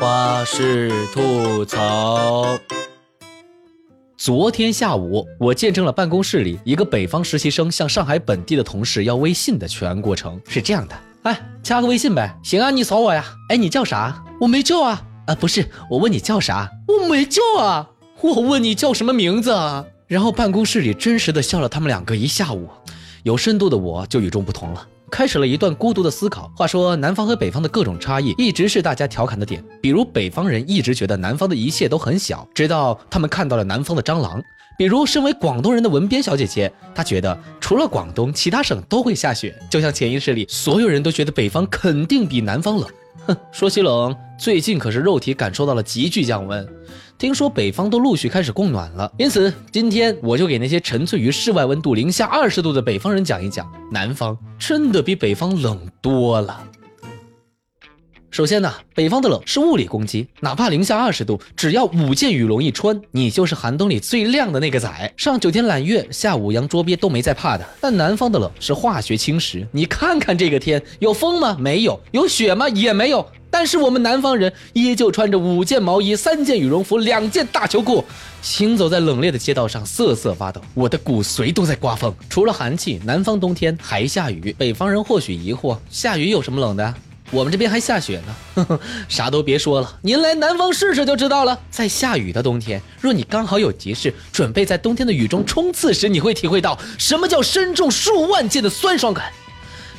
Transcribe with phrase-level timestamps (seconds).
[0.00, 2.58] 花式吐槽。
[4.16, 10.40] 昨天下午，我见证了办公室里一个北方实习生向上海本地的同事要微信的全过程。
[10.48, 10.94] 是这样的，
[11.24, 12.34] 哎，加个微信呗。
[12.42, 13.22] 行啊，你扫我呀。
[13.50, 14.24] 哎，你叫啥？
[14.40, 15.02] 我没叫啊。
[15.26, 16.70] 啊，不是，我问你叫啥？
[16.88, 17.90] 我没叫啊。
[18.22, 19.84] 我问你叫什么名字啊？
[20.06, 22.70] 然后办公室里真实的笑了他们两个一下午。
[23.22, 24.86] 有深度的我就与众不同了。
[25.10, 26.50] 开始了一段孤独的思考。
[26.56, 29.62] 话说，南方和北方的各种差异一直是大家调侃的点。
[29.82, 34.40] 比如，北方人一直觉得南方的一切都很小，直到他们看到了南方的蟑螂。
[34.78, 39.54] 比如，身为广东人的文编小姐姐，她觉得除了广东，其他省都会下雪。
[39.68, 42.88] 就像潜意识里，所有人都觉得北方肯定比南方冷。
[43.26, 46.66] 哼，说起冷，最近可是肉体感受到了急剧降温。
[47.20, 56.64] 听说北方都陆续开始供暖了，因此今天我就给那些沉醉于室外温度零下二十度的北方人讲一讲，南方真的比北方冷多了。
[58.30, 67.66] 首先呢，北方的冷是物理攻击，哪怕零下二十度，只要五件羽绒一穿，你就是寒冬里最靓的那个仔，上九天揽月，下五洋捉鳖都没在怕的。
[67.82, 71.54] 但南方的冷是化学侵蚀，你看看这个天，有风吗？
[71.60, 72.66] 没有，有雪吗？
[72.70, 73.26] 也没有。
[73.50, 78.04] 但是我们南方人依旧穿着五件毛衣、三件羽绒服、两件大秋裤，
[78.40, 80.60] 行走在冷冽的街道上，瑟瑟发抖。
[80.74, 82.14] 我的骨髓都在刮风。
[82.28, 84.54] 除了寒气，南方冬天还下雨。
[84.56, 86.94] 北方人或许疑惑：下雨有什么冷的？
[87.32, 88.36] 我们这边还下雪呢。
[88.56, 91.56] 呵呵，啥都别说了，您来南方试试就知道了。
[91.70, 99.32] 在下雨的冬天，若你刚好有急事，准备在冬天的雨中冲刺时，你会体会到什么叫身中数万箭的酸爽感。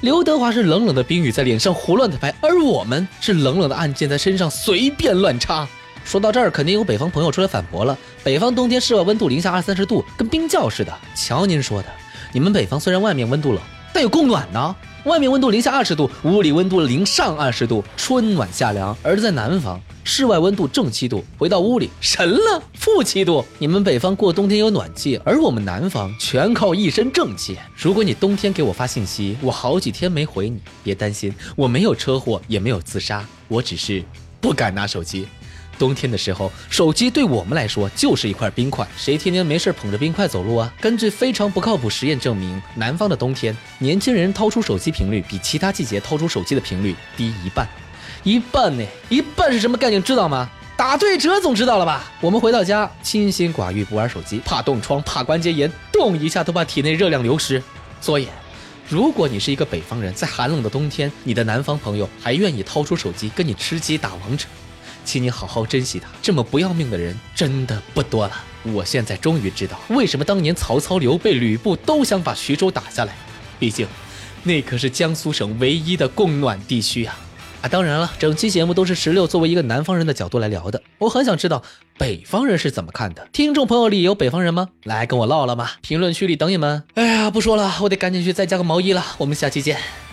[0.00, 5.68] 刘德华是冷冷的冰雨在脸上胡乱的拍，而我们是冷冷的按键在身上随便乱插。
[6.06, 10.92] 说到这儿，肯定有北方朋友出来反驳了：北方冬天室外温度零下二三十度，跟冰窖似的。
[11.14, 11.88] 瞧您说的，
[12.32, 13.60] 你们北方虽然外面温度冷，
[13.92, 14.74] 但有供暖呢。
[15.04, 23.42] 外面温度零下二十度，屋里温度零上二十度，春暖夏凉；而在南方，室外温度正七度，回到屋里神了，负七度。
[23.58, 27.56] 你们北方过冬天有暖气，而我们南方全靠一身正气。
[27.74, 34.04] 如果你冬天给我发信息，我好几天没回你，别担心，我没有车祸，也没有自杀，我只是
[34.38, 35.26] 不敢拿手机。
[35.80, 40.70] 冬天的时候，手机对我们来说就是一块冰块，谁天天没事捧着冰块走路啊？
[40.78, 47.66] 根据非常不靠谱实验证明，南方的冬天，年轻人掏出手机频率比其他季节掏出手机的频率低一半，
[48.22, 48.84] 一半呢？
[49.08, 50.02] 一半是什么概念？
[50.02, 50.50] 知道吗？
[50.76, 52.04] 打对折总知道了吧？
[52.20, 57.62] 我们回到家，清心寡欲，不玩手机，怕冻疮，怕关节炎，动一下都怕体内热量流失。
[58.02, 58.28] 所以，
[58.86, 64.46] 如果你是一个北方人，在寒冷的冬天，你的南方朋友还愿意掏出手机跟你吃鸡打王者。
[65.10, 68.32] 请你好好珍惜他，这么不要命的人真的不多了。
[68.62, 73.12] 我现在终于知道，为什么当年曹操、刘备、吕布都想把徐州打下来，
[73.58, 73.88] 毕竟，
[74.44, 77.18] 那可是江苏省唯一的供暖地区啊！
[77.62, 81.60] 啊，当然了，整期节目都是石榴作为一个南方人的角度来聊的，我很想知道
[81.98, 83.26] 北方人是怎么看的。
[83.32, 84.68] 听众朋友里有北方人吗？
[84.84, 86.84] 来跟我唠唠吧，评论区里等你们。
[86.94, 89.04] 哎呀，不说了，我得赶紧去再加个毛衣了。
[89.18, 90.09] 我们下期见。